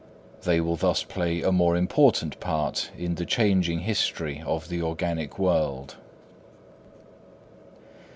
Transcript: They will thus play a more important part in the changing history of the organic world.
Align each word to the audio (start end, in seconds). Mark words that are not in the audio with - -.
They 0.45 0.59
will 0.59 0.77
thus 0.77 1.03
play 1.03 1.43
a 1.43 1.51
more 1.51 1.75
important 1.77 2.39
part 2.39 2.89
in 2.97 3.13
the 3.13 3.23
changing 3.23 3.81
history 3.81 4.41
of 4.43 4.67
the 4.67 4.81
organic 4.81 5.37
world. 5.37 5.97